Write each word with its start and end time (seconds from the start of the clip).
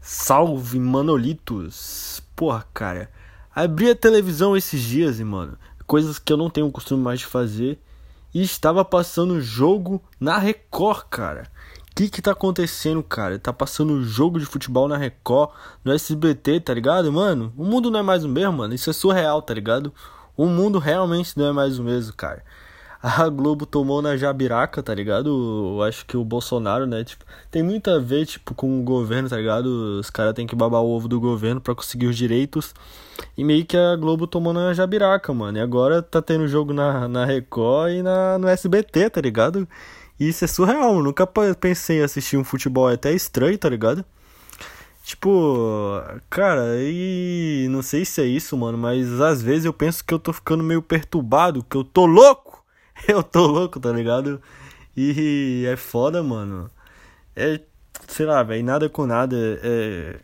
Salve, 0.00 0.78
Manolitos! 0.78 2.22
Porra, 2.36 2.64
cara, 2.72 3.10
abri 3.52 3.90
a 3.90 3.96
televisão 3.96 4.56
esses 4.56 4.80
dias 4.80 5.18
mano, 5.18 5.58
coisas 5.84 6.16
que 6.16 6.32
eu 6.32 6.36
não 6.36 6.48
tenho 6.48 6.68
o 6.68 6.70
costume 6.70 7.02
mais 7.02 7.18
de 7.18 7.26
fazer, 7.26 7.76
e 8.32 8.40
estava 8.40 8.84
passando 8.84 9.40
jogo 9.40 10.00
na 10.20 10.38
Record, 10.38 11.06
cara. 11.10 11.50
O 11.90 11.94
que 11.96 12.08
que 12.08 12.22
tá 12.22 12.30
acontecendo, 12.30 13.02
cara? 13.02 13.36
Tá 13.40 13.52
passando 13.52 14.04
jogo 14.04 14.38
de 14.38 14.46
futebol 14.46 14.86
na 14.86 14.96
Record, 14.96 15.50
no 15.84 15.92
SBT, 15.92 16.60
tá 16.60 16.72
ligado, 16.72 17.12
mano? 17.12 17.52
O 17.56 17.64
mundo 17.64 17.90
não 17.90 17.98
é 17.98 18.02
mais 18.04 18.22
o 18.22 18.28
mesmo, 18.28 18.52
mano. 18.52 18.74
Isso 18.74 18.88
é 18.88 18.92
surreal, 18.92 19.42
tá 19.42 19.52
ligado? 19.52 19.92
O 20.36 20.46
mundo 20.46 20.78
realmente 20.78 21.36
não 21.36 21.46
é 21.46 21.52
mais 21.52 21.80
o 21.80 21.82
mesmo, 21.82 22.14
cara 22.14 22.44
a 23.02 23.28
Globo 23.28 23.64
tomou 23.64 24.02
na 24.02 24.16
jabiraca, 24.16 24.82
tá 24.82 24.92
ligado? 24.94 25.76
Eu 25.76 25.82
acho 25.82 26.04
que 26.04 26.16
o 26.16 26.24
Bolsonaro, 26.24 26.86
né, 26.86 27.04
tipo, 27.04 27.24
tem 27.50 27.62
muito 27.62 27.90
a 27.90 27.98
ver, 27.98 28.26
tipo, 28.26 28.54
com 28.54 28.80
o 28.80 28.82
governo, 28.82 29.28
tá 29.28 29.36
ligado? 29.36 29.66
Os 30.00 30.10
caras 30.10 30.34
têm 30.34 30.46
que 30.46 30.56
babar 30.56 30.82
o 30.82 30.88
ovo 30.90 31.06
do 31.06 31.20
governo 31.20 31.60
para 31.60 31.74
conseguir 31.74 32.06
os 32.06 32.16
direitos. 32.16 32.74
E 33.36 33.44
meio 33.44 33.64
que 33.64 33.76
a 33.76 33.94
Globo 33.96 34.26
tomou 34.26 34.52
na 34.52 34.72
jabiraca, 34.74 35.32
mano. 35.32 35.58
E 35.58 35.60
agora 35.60 36.02
tá 36.02 36.20
tendo 36.20 36.48
jogo 36.48 36.72
na, 36.72 37.06
na 37.06 37.24
Record 37.24 37.92
e 37.92 38.02
na, 38.02 38.38
no 38.38 38.48
SBT, 38.48 39.10
tá 39.10 39.20
ligado? 39.20 39.68
E 40.18 40.28
isso 40.28 40.44
é 40.44 40.48
surreal, 40.48 41.00
nunca 41.00 41.26
pensei 41.26 42.00
em 42.00 42.02
assistir 42.02 42.36
um 42.36 42.44
futebol 42.44 42.90
é 42.90 42.94
até 42.94 43.12
estranho, 43.12 43.56
tá 43.56 43.68
ligado? 43.68 44.04
Tipo, 45.04 46.02
cara, 46.28 46.76
e 46.80 47.66
não 47.70 47.80
sei 47.82 48.04
se 48.04 48.20
é 48.20 48.26
isso, 48.26 48.56
mano, 48.56 48.76
mas 48.76 49.20
às 49.20 49.40
vezes 49.40 49.64
eu 49.64 49.72
penso 49.72 50.04
que 50.04 50.12
eu 50.12 50.18
tô 50.18 50.32
ficando 50.32 50.62
meio 50.62 50.82
perturbado, 50.82 51.64
que 51.64 51.76
eu 51.76 51.84
tô 51.84 52.04
louco 52.04 52.47
eu 53.06 53.22
tô 53.22 53.46
louco, 53.46 53.78
tá 53.78 53.92
ligado? 53.92 54.40
E 54.96 55.64
é 55.66 55.76
foda, 55.76 56.22
mano. 56.22 56.70
É, 57.36 57.60
sei 58.08 58.26
lá, 58.26 58.42
velho, 58.42 58.64
nada 58.64 58.88
com 58.88 59.06
nada. 59.06 59.36
É. 59.62 60.18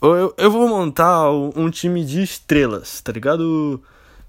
Eu, 0.00 0.34
eu 0.36 0.50
vou 0.50 0.68
montar 0.68 1.30
um 1.30 1.70
time 1.70 2.04
de 2.04 2.22
estrelas, 2.22 3.00
tá 3.00 3.12
ligado? 3.12 3.82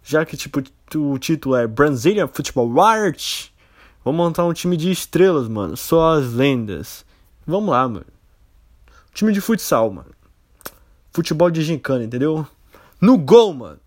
Já 0.03 0.25
que, 0.25 0.35
tipo, 0.35 0.61
o 0.95 1.17
título 1.17 1.55
é 1.55 1.67
Brazilian 1.67 2.27
Football 2.27 2.81
Art. 2.81 3.49
Vou 4.03 4.13
montar 4.13 4.43
um 4.45 4.53
time 4.53 4.75
de 4.75 4.91
estrelas, 4.91 5.47
mano. 5.47 5.77
Só 5.77 6.17
as 6.17 6.33
lendas. 6.33 7.05
Vamos 7.45 7.69
lá, 7.69 7.87
mano. 7.87 8.05
Time 9.13 9.31
de 9.31 9.39
futsal, 9.39 9.91
mano. 9.91 10.11
Futebol 11.11 11.49
de 11.51 11.61
gincana, 11.63 12.03
entendeu? 12.03 12.45
No 12.99 13.17
gol, 13.17 13.53
mano. 13.53 13.79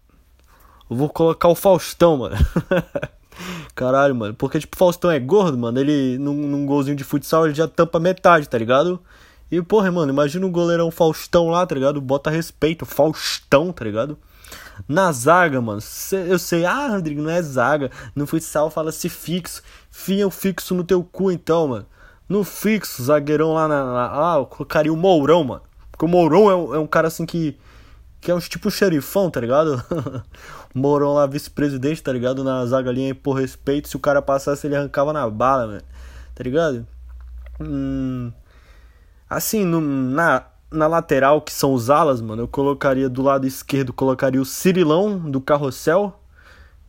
Eu 0.89 0.97
vou 0.97 1.09
colocar 1.09 1.49
o 1.49 1.55
Faustão, 1.55 2.19
mano. 2.19 2.37
Caralho, 3.77 4.15
mano. 4.15 4.35
Porque, 4.35 4.59
tipo, 4.59 4.75
o 4.75 4.79
Faustão 4.79 5.11
é 5.11 5.21
gordo, 5.21 5.59
mano. 5.59 5.79
Ele, 5.79 6.17
num, 6.19 6.33
num 6.33 6.65
golzinho 6.65 6.97
de 6.97 7.05
futsal, 7.05 7.45
ele 7.45 7.55
já 7.55 7.69
tampa 7.69 8.01
metade, 8.01 8.49
tá 8.49 8.57
ligado? 8.57 8.99
E, 9.53 9.61
porra, 9.61 9.93
mano, 9.93 10.11
imagina 10.11 10.47
o 10.47 10.51
goleirão 10.51 10.91
Faustão 10.91 11.51
lá, 11.51 11.65
tá 11.67 11.75
ligado? 11.75 12.01
Bota 12.01 12.31
respeito, 12.31 12.87
Faustão, 12.87 13.73
tá 13.73 13.85
ligado? 13.85 14.19
Na 14.89 15.13
zaga, 15.13 15.61
mano, 15.61 15.81
eu 16.27 16.39
sei, 16.39 16.65
ah, 16.65 16.89
Rodrigo, 16.89 17.21
não 17.21 17.31
é 17.31 17.43
zaga. 17.43 17.91
No 18.15 18.27
futsal 18.27 18.71
fala-se 18.71 19.11
fixo. 19.11 19.63
Fia 19.91 20.27
o 20.27 20.31
fixo 20.31 20.75
no 20.75 20.83
teu 20.83 21.05
cu, 21.05 21.31
então, 21.31 21.69
mano. 21.69 21.87
No 22.27 22.45
fixo, 22.45 23.03
zagueirão 23.03 23.53
lá 23.53 23.69
na. 23.69 23.85
na 23.85 24.35
ah, 24.35 24.37
eu 24.39 24.47
colocaria 24.47 24.93
o 24.93 24.97
Mourão, 24.97 25.45
mano. 25.45 25.63
Porque 25.93 26.05
o 26.05 26.09
Mourão 26.09 26.51
é 26.51 26.57
um, 26.57 26.75
é 26.75 26.79
um 26.79 26.87
cara 26.87 27.09
assim 27.09 27.27
que. 27.27 27.59
Que 28.27 28.33
é 28.33 28.35
um 28.35 28.41
tipo 28.41 28.73
xerifão, 28.73 29.31
tá 29.31 29.41
ligado? 29.41 29.81
Mourão 30.75 31.15
lá, 31.15 31.29
vice-presidente, 31.29 32.03
tá 32.03 32.13
ligado? 32.13 32.43
Na 32.43 32.67
zaga 32.67 32.91
ali, 32.91 33.15
por 33.15 33.35
respeito. 33.35 33.87
Se 33.87 33.95
o 33.95 34.01
cara 34.01 34.21
passasse, 34.21 34.67
ele 34.67 34.75
arrancava 34.75 35.13
na 35.13 35.31
bala. 35.31 35.81
Tá 36.35 36.43
ligado? 36.43 36.85
Hum, 37.61 38.33
assim, 39.31 39.65
no, 39.65 39.81
na, 39.81 40.45
na 40.73 40.89
lateral, 40.89 41.41
que 41.41 41.53
são 41.53 41.73
os 41.73 41.89
alas, 41.89 42.21
mano, 42.21 42.43
eu 42.43 42.49
colocaria 42.49 43.09
do 43.09 43.23
lado 43.23 43.47
esquerdo, 43.47 43.93
colocaria 43.93 44.43
o 44.43 44.45
Cirilão 44.45 45.31
do 45.31 45.41
Carrossel. 45.41 46.21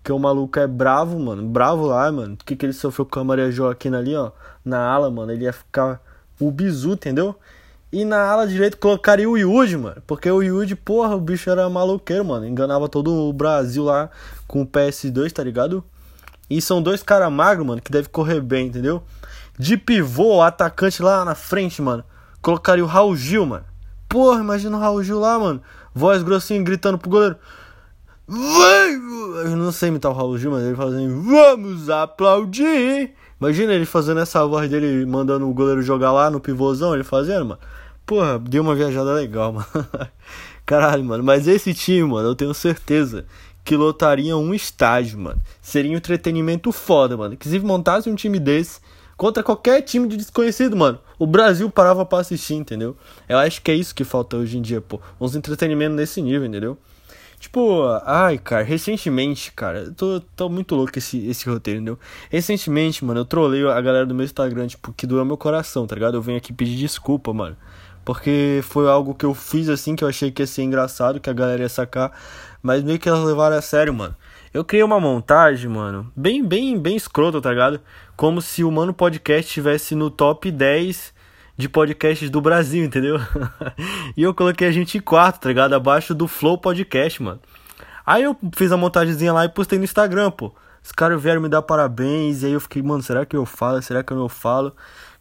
Que 0.03 0.11
o 0.11 0.17
maluco 0.17 0.57
é 0.57 0.65
bravo, 0.65 1.19
mano. 1.19 1.47
Bravo 1.47 1.85
lá, 1.85 2.11
mano. 2.11 2.33
O 2.33 2.37
que, 2.37 2.55
que 2.55 2.65
ele 2.65 2.73
sofreu 2.73 3.05
com 3.05 3.19
a 3.19 3.23
Maria 3.23 3.51
Joaquina 3.51 3.99
ali, 3.99 4.15
ó. 4.15 4.31
Na 4.65 4.79
ala, 4.79 5.11
mano. 5.11 5.31
Ele 5.31 5.43
ia 5.43 5.53
ficar 5.53 6.01
o 6.39 6.49
bizu, 6.49 6.93
entendeu? 6.93 7.35
E 7.91 8.03
na 8.03 8.21
ala 8.29 8.45
direita 8.45 8.75
colocaria 8.75 9.29
o 9.29 9.37
Yuji, 9.37 9.77
mano. 9.77 10.01
Porque 10.05 10.29
o 10.29 10.41
Yuji, 10.41 10.75
porra, 10.75 11.15
o 11.15 11.21
bicho 11.21 11.49
era 11.49 11.69
maluqueiro, 11.69 12.25
mano. 12.25 12.45
Enganava 12.45 12.89
todo 12.89 13.11
o 13.11 13.33
Brasil 13.33 13.83
lá 13.83 14.09
com 14.45 14.61
o 14.61 14.67
PS2, 14.67 15.31
tá 15.31 15.43
ligado? 15.43 15.83
E 16.49 16.61
são 16.61 16.81
dois 16.81 17.01
caras 17.01 17.31
magros, 17.31 17.65
mano, 17.65 17.81
que 17.81 17.91
deve 17.91 18.09
correr 18.09 18.41
bem, 18.41 18.67
entendeu? 18.67 19.03
De 19.57 19.77
pivô, 19.77 20.41
atacante 20.41 21.01
lá 21.01 21.23
na 21.23 21.35
frente, 21.35 21.81
mano. 21.81 22.03
Colocaria 22.41 22.83
o 22.83 22.87
Raul 22.87 23.15
Gil, 23.15 23.45
mano. 23.45 23.65
Porra, 24.07 24.39
imagina 24.41 24.77
o 24.77 24.79
Raul 24.79 25.03
Gil 25.03 25.19
lá, 25.19 25.39
mano. 25.39 25.61
Voz 25.93 26.23
grossinha 26.23 26.61
gritando 26.61 26.97
pro 26.97 27.09
goleiro. 27.09 27.37
Vai! 28.27 28.93
Eu 29.45 29.55
não 29.55 29.71
sei 29.71 29.89
imitar 29.89 30.11
o 30.11 30.15
Raul 30.15 30.37
Gil, 30.37 30.51
mas 30.51 30.63
ele 30.63 30.75
fala 30.75 30.91
assim: 30.91 31.21
Vamos 31.21 31.89
aplaudir! 31.89 33.13
Imagina 33.39 33.73
ele 33.73 33.85
fazendo 33.85 34.19
essa 34.19 34.45
voz 34.45 34.69
dele, 34.69 35.05
mandando 35.05 35.47
o 35.47 35.53
goleiro 35.53 35.81
jogar 35.81 36.11
lá 36.11 36.29
no 36.29 36.39
pivôzão, 36.39 36.93
ele 36.93 37.03
fazendo, 37.03 37.45
mano. 37.45 37.59
Porra, 38.05 38.39
deu 38.39 38.63
uma 38.63 38.73
viajada 38.73 39.13
legal, 39.13 39.51
mano. 39.53 39.67
Caralho, 40.65 41.03
mano. 41.03 41.23
Mas 41.23 41.47
esse 41.47 41.73
time, 41.73 42.03
mano, 42.07 42.29
eu 42.29 42.35
tenho 42.35 42.53
certeza 42.53 43.25
que 43.63 43.75
lotaria 43.75 44.35
um 44.35 44.53
estágio, 44.53 45.19
mano. 45.19 45.41
Seria 45.61 45.91
um 45.91 45.97
entretenimento 45.97 46.71
foda, 46.71 47.17
mano. 47.17 47.33
Inclusive, 47.33 47.65
montasse 47.65 48.09
um 48.09 48.15
time 48.15 48.39
desse 48.39 48.79
contra 49.17 49.43
qualquer 49.43 49.81
time 49.81 50.07
de 50.07 50.15
desconhecido, 50.15 50.77
mano. 50.77 50.99
O 51.19 51.27
Brasil 51.27 51.69
parava 51.69 52.05
pra 52.05 52.19
assistir, 52.19 52.53
entendeu? 52.53 52.95
Eu 53.27 53.37
acho 53.37 53.61
que 53.61 53.71
é 53.71 53.75
isso 53.75 53.93
que 53.93 54.03
falta 54.03 54.37
hoje 54.37 54.57
em 54.57 54.61
dia, 54.61 54.79
pô. 54.79 55.01
Uns 55.19 55.35
entretenimentos 55.35 55.97
nesse 55.97 56.21
nível, 56.21 56.45
entendeu? 56.45 56.77
Tipo, 57.39 57.83
ai, 58.03 58.39
cara, 58.39 58.63
recentemente, 58.63 59.51
cara, 59.51 59.81
eu 59.81 59.93
tô, 59.93 60.19
tô 60.35 60.49
muito 60.49 60.73
louco 60.75 60.97
esse, 60.97 61.27
esse 61.27 61.47
roteiro, 61.47 61.79
entendeu? 61.79 61.99
Recentemente, 62.31 63.05
mano, 63.05 63.19
eu 63.19 63.25
trolei 63.25 63.63
a 63.67 63.79
galera 63.79 64.05
do 64.07 64.15
meu 64.15 64.25
Instagram, 64.25 64.67
tipo, 64.67 64.91
que 64.91 65.05
doeu 65.05 65.23
meu 65.23 65.37
coração, 65.37 65.85
tá 65.85 65.93
ligado? 65.93 66.15
Eu 66.15 66.21
venho 66.21 66.37
aqui 66.39 66.51
pedir 66.51 66.75
desculpa, 66.75 67.31
mano. 67.31 67.55
Porque 68.03 68.61
foi 68.63 68.89
algo 68.89 69.13
que 69.13 69.25
eu 69.25 69.33
fiz 69.33 69.69
assim, 69.69 69.95
que 69.95 70.03
eu 70.03 70.07
achei 70.07 70.31
que 70.31 70.41
ia 70.41 70.47
ser 70.47 70.63
engraçado, 70.63 71.19
que 71.19 71.29
a 71.29 71.33
galera 71.33 71.61
ia 71.61 71.69
sacar. 71.69 72.11
Mas 72.63 72.83
meio 72.83 72.97
que 72.97 73.07
elas 73.07 73.23
levaram 73.23 73.57
a 73.57 73.61
sério, 73.61 73.93
mano. 73.93 74.15
Eu 74.53 74.63
criei 74.65 74.83
uma 74.83 74.99
montagem, 74.99 75.69
mano, 75.69 76.11
bem, 76.15 76.43
bem, 76.43 76.79
bem 76.79 76.95
escrota, 76.95 77.39
tá 77.39 77.51
ligado? 77.51 77.79
Como 78.15 78.41
se 78.41 78.63
o 78.63 78.71
Mano 78.71 78.93
Podcast 78.93 79.47
estivesse 79.47 79.93
no 79.93 80.09
top 80.09 80.49
10 80.49 81.13
de 81.57 81.67
podcasts 81.67 82.29
do 82.29 82.39
Brasil, 82.39 82.85
entendeu? 82.85 83.17
e 84.15 84.21
eu 84.21 84.33
coloquei 84.33 84.67
a 84.67 84.71
gente 84.71 84.97
em 84.97 85.01
quarto, 85.01 85.41
tá 85.41 85.49
ligado? 85.49 85.73
Abaixo 85.73 86.13
do 86.13 86.27
Flow 86.27 86.57
Podcast, 86.57 87.21
mano. 87.21 87.39
Aí 88.05 88.23
eu 88.23 88.37
fiz 88.55 88.71
a 88.71 88.77
montagemzinha 88.77 89.33
lá 89.33 89.43
e 89.43 89.49
postei 89.49 89.79
no 89.79 89.83
Instagram, 89.83 90.31
pô. 90.31 90.53
Os 90.83 90.91
caras 90.91 91.21
vieram 91.21 91.41
me 91.41 91.49
dar 91.49 91.61
parabéns, 91.61 92.43
e 92.43 92.45
aí 92.45 92.51
eu 92.53 92.61
fiquei, 92.61 92.81
mano, 92.81 93.03
será 93.03 93.25
que 93.25 93.35
eu 93.35 93.45
falo? 93.45 93.81
Será 93.81 94.03
que 94.03 94.13
eu 94.13 94.17
não 94.17 94.29
falo? 94.29 94.73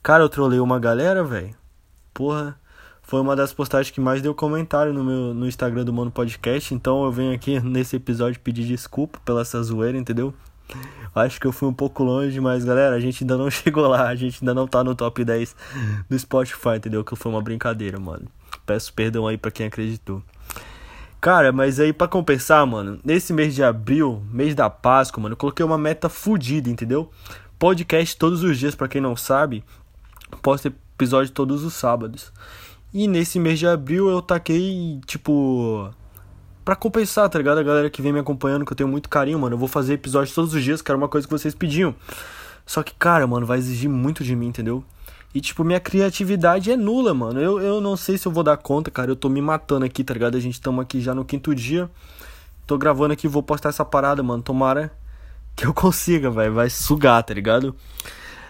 Cara, 0.02 0.22
eu 0.22 0.28
trolei 0.28 0.60
uma 0.60 0.78
galera, 0.78 1.24
velho. 1.24 1.54
Porra, 2.14 2.56
foi 3.02 3.20
uma 3.20 3.34
das 3.34 3.52
postagens 3.52 3.90
que 3.90 4.00
mais 4.00 4.20
deu 4.20 4.34
comentário 4.34 4.92
no 4.92 5.02
meu 5.02 5.34
no 5.34 5.46
Instagram 5.46 5.84
do 5.84 5.92
Mano 5.92 6.10
Podcast, 6.10 6.74
então 6.74 7.04
eu 7.04 7.10
venho 7.10 7.34
aqui 7.34 7.58
nesse 7.60 7.96
episódio 7.96 8.40
pedir 8.40 8.64
desculpa 8.64 9.18
pela 9.24 9.40
essa 9.40 9.60
zoeira, 9.62 9.96
entendeu? 9.98 10.34
Acho 11.14 11.40
que 11.40 11.46
eu 11.46 11.52
fui 11.52 11.68
um 11.68 11.72
pouco 11.72 12.04
longe, 12.04 12.38
mas 12.40 12.64
galera, 12.64 12.94
a 12.94 13.00
gente 13.00 13.24
ainda 13.24 13.36
não 13.36 13.48
chegou 13.50 13.86
lá, 13.88 14.08
a 14.08 14.14
gente 14.14 14.38
ainda 14.42 14.52
não 14.52 14.66
tá 14.66 14.84
no 14.84 14.94
top 14.94 15.24
10 15.24 15.56
do 16.08 16.18
Spotify, 16.18 16.76
entendeu? 16.76 17.04
Que 17.04 17.16
foi 17.16 17.32
uma 17.32 17.40
brincadeira, 17.40 17.98
mano. 17.98 18.26
Peço 18.66 18.92
perdão 18.92 19.26
aí 19.26 19.38
para 19.38 19.50
quem 19.50 19.66
acreditou. 19.66 20.22
Cara, 21.20 21.52
mas 21.52 21.80
aí 21.80 21.92
para 21.92 22.06
compensar, 22.06 22.66
mano, 22.66 23.00
nesse 23.04 23.32
mês 23.32 23.54
de 23.54 23.62
abril, 23.62 24.22
mês 24.30 24.54
da 24.54 24.68
Páscoa, 24.68 25.22
mano, 25.22 25.32
eu 25.32 25.36
coloquei 25.36 25.64
uma 25.64 25.78
meta 25.78 26.08
fodida, 26.08 26.68
entendeu? 26.68 27.10
Podcast 27.58 28.16
todos 28.16 28.42
os 28.42 28.58
dias, 28.58 28.74
para 28.74 28.86
quem 28.86 29.00
não 29.00 29.16
sabe, 29.16 29.64
posto 30.42 30.68
episódio 30.68 31.32
todos 31.32 31.64
os 31.64 31.74
sábados. 31.74 32.32
E 32.92 33.08
nesse 33.08 33.40
mês 33.40 33.58
de 33.58 33.66
abril 33.66 34.08
eu 34.08 34.22
taquei, 34.22 35.00
tipo, 35.06 35.90
para 36.66 36.74
compensar, 36.74 37.28
tá 37.28 37.38
ligado? 37.38 37.58
A 37.58 37.62
galera 37.62 37.88
que 37.88 38.02
vem 38.02 38.12
me 38.12 38.18
acompanhando, 38.18 38.66
que 38.66 38.72
eu 38.72 38.76
tenho 38.76 38.88
muito 38.88 39.08
carinho, 39.08 39.38
mano. 39.38 39.54
Eu 39.54 39.58
vou 39.58 39.68
fazer 39.68 39.94
episódios 39.94 40.34
todos 40.34 40.52
os 40.52 40.64
dias, 40.64 40.82
que 40.82 40.90
era 40.90 40.98
uma 40.98 41.06
coisa 41.06 41.24
que 41.24 41.32
vocês 41.32 41.54
pediam. 41.54 41.94
Só 42.66 42.82
que, 42.82 42.92
cara, 42.92 43.24
mano, 43.24 43.46
vai 43.46 43.56
exigir 43.56 43.88
muito 43.88 44.24
de 44.24 44.34
mim, 44.34 44.48
entendeu? 44.48 44.82
E, 45.32 45.40
tipo, 45.40 45.62
minha 45.62 45.78
criatividade 45.78 46.72
é 46.72 46.76
nula, 46.76 47.14
mano. 47.14 47.40
Eu, 47.40 47.60
eu 47.60 47.80
não 47.80 47.96
sei 47.96 48.18
se 48.18 48.26
eu 48.26 48.32
vou 48.32 48.42
dar 48.42 48.56
conta, 48.56 48.90
cara. 48.90 49.08
Eu 49.08 49.14
tô 49.14 49.28
me 49.28 49.40
matando 49.40 49.86
aqui, 49.86 50.02
tá 50.02 50.12
ligado? 50.12 50.36
A 50.36 50.40
gente 50.40 50.54
estamos 50.54 50.82
aqui 50.82 51.00
já 51.00 51.14
no 51.14 51.24
quinto 51.24 51.54
dia. 51.54 51.88
Tô 52.66 52.76
gravando 52.76 53.12
aqui, 53.12 53.28
vou 53.28 53.44
postar 53.44 53.68
essa 53.68 53.84
parada, 53.84 54.20
mano. 54.20 54.42
Tomara 54.42 54.92
que 55.54 55.64
eu 55.64 55.70
consiga, 55.72 56.32
velho. 56.32 56.52
Vai 56.52 56.68
sugar, 56.68 57.22
tá 57.22 57.32
ligado? 57.32 57.76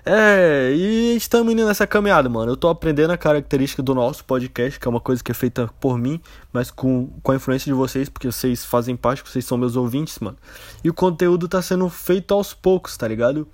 É, 0.09 0.71
e 0.73 1.17
estamos 1.17 1.53
indo 1.53 1.67
nessa 1.67 1.85
caminhada, 1.85 2.29
mano. 2.29 2.53
Eu 2.53 2.57
tô 2.57 2.69
aprendendo 2.69 3.11
a 3.11 3.19
característica 3.19 3.83
do 3.83 3.93
nosso 3.93 4.25
podcast, 4.25 4.79
que 4.79 4.87
é 4.87 4.89
uma 4.89 5.01
coisa 5.01 5.23
que 5.23 5.33
é 5.33 5.35
feita 5.35 5.69
por 5.81 5.99
mim, 5.99 6.21
mas 6.53 6.71
com, 6.71 7.09
com 7.25 7.33
a 7.33 7.35
influência 7.35 7.65
de 7.65 7.73
vocês, 7.73 8.09
porque 8.09 8.31
vocês 8.31 8.65
fazem 8.65 8.95
parte, 8.95 9.25
vocês 9.27 9.45
são 9.45 9.59
meus 9.59 9.75
ouvintes, 9.75 10.21
mano. 10.21 10.37
E 10.85 10.89
o 10.89 10.95
conteúdo 10.95 11.49
tá 11.49 11.61
sendo 11.61 11.89
feito 11.89 12.33
aos 12.33 12.55
poucos, 12.55 12.97
tá 12.97 13.09
ligado? 13.09 13.49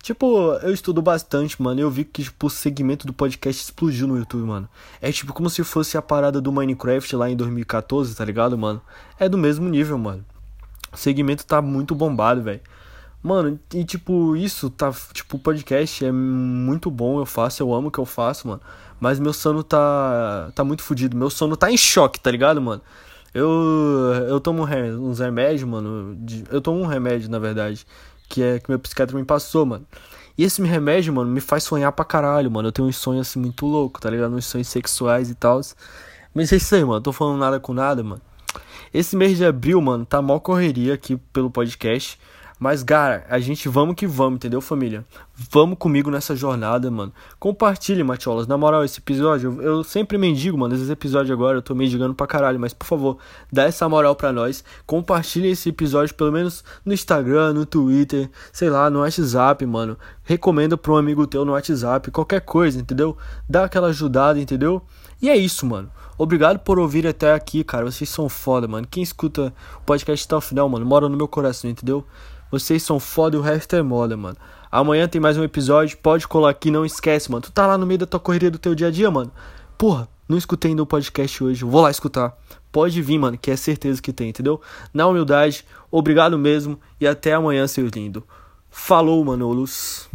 Tipo, 0.00 0.52
eu 0.62 0.72
estudo 0.72 1.02
bastante, 1.02 1.60
mano. 1.60 1.80
Eu 1.80 1.90
vi 1.90 2.04
que, 2.04 2.22
tipo, 2.22 2.46
o 2.46 2.50
segmento 2.50 3.04
do 3.04 3.12
podcast 3.12 3.60
explodiu 3.60 4.06
no 4.06 4.16
YouTube, 4.16 4.46
mano. 4.46 4.68
É 5.02 5.10
tipo 5.10 5.32
como 5.32 5.50
se 5.50 5.64
fosse 5.64 5.98
a 5.98 6.02
parada 6.02 6.40
do 6.40 6.52
Minecraft 6.52 7.16
lá 7.16 7.28
em 7.28 7.34
2014, 7.34 8.14
tá 8.14 8.24
ligado, 8.24 8.56
mano? 8.56 8.80
É 9.18 9.28
do 9.28 9.36
mesmo 9.36 9.68
nível, 9.68 9.98
mano. 9.98 10.24
O 10.92 10.96
segmento 10.96 11.44
tá 11.44 11.60
muito 11.60 11.96
bombado, 11.96 12.42
velho. 12.42 12.60
Mano, 13.22 13.60
e 13.74 13.84
tipo, 13.84 14.34
isso 14.34 14.70
tá. 14.70 14.92
Tipo, 15.12 15.36
o 15.36 15.40
podcast 15.40 16.04
é 16.04 16.10
muito 16.10 16.90
bom, 16.90 17.18
eu 17.18 17.26
faço, 17.26 17.62
eu 17.62 17.72
amo 17.74 17.88
o 17.88 17.90
que 17.90 17.98
eu 17.98 18.06
faço, 18.06 18.48
mano. 18.48 18.60
Mas 18.98 19.18
meu 19.18 19.32
sono 19.32 19.62
tá. 19.62 20.50
tá 20.54 20.64
muito 20.64 20.82
fodido. 20.82 21.16
Meu 21.16 21.30
sono 21.30 21.56
tá 21.56 21.70
em 21.70 21.76
choque, 21.76 22.18
tá 22.20 22.30
ligado, 22.30 22.60
mano? 22.60 22.80
Eu. 23.34 23.48
Eu 24.28 24.40
tomo 24.40 24.64
uns 24.64 25.18
remédios, 25.18 25.68
mano. 25.68 26.16
Eu 26.50 26.60
tomo 26.60 26.80
um 26.80 26.86
remédio, 26.86 27.30
na 27.30 27.38
verdade. 27.38 27.86
Que 28.28 28.42
é 28.42 28.58
que 28.58 28.70
meu 28.70 28.78
psiquiatra 28.78 29.16
me 29.16 29.24
passou, 29.24 29.66
mano. 29.66 29.86
E 30.38 30.44
esse 30.44 30.62
remédio, 30.62 31.12
mano, 31.12 31.30
me 31.30 31.40
faz 31.40 31.64
sonhar 31.64 31.92
pra 31.92 32.04
caralho, 32.04 32.50
mano. 32.50 32.68
Eu 32.68 32.72
tenho 32.72 32.88
uns 32.88 32.96
sonhos 32.96 33.28
assim 33.28 33.38
muito 33.38 33.66
loucos, 33.66 34.00
tá 34.00 34.08
ligado? 34.08 34.34
Uns 34.34 34.46
sonhos 34.46 34.68
sexuais 34.68 35.28
e 35.28 35.34
tal. 35.34 35.60
Mas 36.34 36.52
é 36.52 36.56
isso 36.56 36.74
aí, 36.74 36.84
mano. 36.84 37.00
Tô 37.00 37.12
falando 37.12 37.38
nada 37.38 37.60
com 37.60 37.74
nada, 37.74 38.02
mano. 38.02 38.22
Esse 38.92 39.14
mês 39.16 39.36
de 39.36 39.44
abril, 39.44 39.80
mano, 39.80 40.04
tá 40.06 40.22
mal 40.22 40.40
correria 40.40 40.94
aqui 40.94 41.16
pelo 41.32 41.50
podcast. 41.50 42.18
Mas, 42.60 42.82
cara, 42.82 43.24
a 43.30 43.38
gente 43.38 43.70
vamos 43.70 43.94
que 43.94 44.06
vamos, 44.06 44.34
entendeu, 44.34 44.60
família? 44.60 45.02
Vamos 45.50 45.78
comigo 45.78 46.10
nessa 46.10 46.36
jornada, 46.36 46.90
mano. 46.90 47.10
Compartilhe, 47.38 48.04
Matiolas. 48.04 48.46
Na 48.46 48.58
moral, 48.58 48.84
esse 48.84 48.98
episódio, 48.98 49.56
eu, 49.62 49.76
eu 49.78 49.82
sempre 49.82 50.18
mendigo, 50.18 50.58
mano. 50.58 50.74
Esses 50.74 50.90
episódios 50.90 51.30
agora 51.30 51.56
eu 51.56 51.62
tô 51.62 51.74
mendigando 51.74 52.14
pra 52.14 52.26
caralho. 52.26 52.60
Mas, 52.60 52.74
por 52.74 52.84
favor, 52.84 53.16
dá 53.50 53.64
essa 53.64 53.88
moral 53.88 54.14
pra 54.14 54.30
nós. 54.30 54.62
Compartilhe 54.86 55.48
esse 55.48 55.70
episódio, 55.70 56.14
pelo 56.14 56.30
menos 56.30 56.62
no 56.84 56.92
Instagram, 56.92 57.54
no 57.54 57.64
Twitter, 57.64 58.28
sei 58.52 58.68
lá, 58.68 58.90
no 58.90 59.00
WhatsApp, 59.00 59.64
mano. 59.64 59.96
Recomenda 60.22 60.76
pra 60.76 60.92
um 60.92 60.96
amigo 60.98 61.26
teu 61.26 61.46
no 61.46 61.52
WhatsApp, 61.52 62.10
qualquer 62.10 62.42
coisa, 62.42 62.78
entendeu? 62.78 63.16
Dá 63.48 63.64
aquela 63.64 63.88
ajudada, 63.88 64.38
entendeu? 64.38 64.82
E 65.20 65.28
é 65.28 65.36
isso, 65.36 65.66
mano. 65.66 65.90
Obrigado 66.16 66.58
por 66.58 66.78
ouvir 66.78 67.06
até 67.06 67.32
aqui, 67.32 67.64
cara. 67.64 67.84
Vocês 67.90 68.08
são 68.08 68.28
foda, 68.28 68.68
mano. 68.68 68.86
Quem 68.90 69.02
escuta 69.02 69.52
o 69.76 69.80
podcast 69.82 70.26
até 70.26 70.36
o 70.36 70.40
final, 70.40 70.68
mano, 70.68 70.84
mora 70.84 71.08
no 71.08 71.16
meu 71.16 71.28
coração, 71.28 71.70
entendeu? 71.70 72.04
Vocês 72.50 72.82
são 72.82 72.98
foda 72.98 73.36
e 73.36 73.38
o 73.38 73.42
resto 73.42 73.76
é 73.76 73.82
moda, 73.82 74.16
mano. 74.16 74.36
Amanhã 74.70 75.08
tem 75.08 75.20
mais 75.20 75.36
um 75.36 75.44
episódio, 75.44 75.98
pode 75.98 76.26
colar 76.26 76.50
aqui, 76.50 76.70
não 76.70 76.84
esquece, 76.84 77.30
mano. 77.30 77.42
Tu 77.42 77.52
tá 77.52 77.66
lá 77.66 77.78
no 77.78 77.86
meio 77.86 77.98
da 77.98 78.06
tua 78.06 78.20
correria 78.20 78.50
do 78.50 78.58
teu 78.58 78.74
dia 78.74 78.88
a 78.88 78.90
dia, 78.90 79.10
mano. 79.10 79.30
Porra, 79.78 80.08
não 80.28 80.36
escutei 80.36 80.70
ainda 80.70 80.82
o 80.82 80.86
podcast 80.86 81.42
hoje, 81.42 81.64
vou 81.64 81.80
lá 81.80 81.90
escutar. 81.90 82.36
Pode 82.70 83.00
vir, 83.00 83.18
mano, 83.18 83.38
que 83.38 83.50
é 83.50 83.56
certeza 83.56 84.02
que 84.02 84.12
tem, 84.12 84.30
entendeu? 84.30 84.60
Na 84.92 85.06
humildade, 85.06 85.64
obrigado 85.90 86.38
mesmo 86.38 86.78
e 87.00 87.06
até 87.06 87.32
amanhã, 87.32 87.66
seu 87.66 87.86
lindo. 87.88 88.24
Falou, 88.68 89.24
Manolos. 89.24 90.09